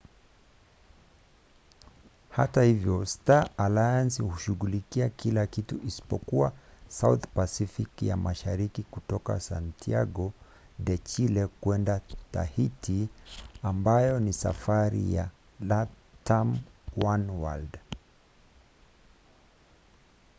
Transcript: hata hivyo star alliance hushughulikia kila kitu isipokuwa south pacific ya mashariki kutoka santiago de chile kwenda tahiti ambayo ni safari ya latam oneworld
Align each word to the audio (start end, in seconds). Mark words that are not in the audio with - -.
hata 2.31 2.63
hivyo 2.63 3.05
star 3.05 3.49
alliance 3.57 4.23
hushughulikia 4.23 5.09
kila 5.09 5.47
kitu 5.47 5.79
isipokuwa 5.85 6.53
south 6.87 7.27
pacific 7.27 8.03
ya 8.03 8.17
mashariki 8.17 8.83
kutoka 8.83 9.39
santiago 9.39 10.31
de 10.79 10.97
chile 10.97 11.47
kwenda 11.47 12.01
tahiti 12.31 13.09
ambayo 13.63 14.19
ni 14.19 14.33
safari 14.33 15.13
ya 15.13 15.29
latam 15.67 16.59
oneworld 17.05 17.77